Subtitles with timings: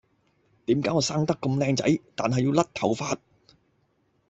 [0.65, 3.17] 點解我生得咁靚仔，但係要甩頭髮